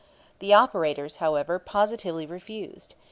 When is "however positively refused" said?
1.17-2.95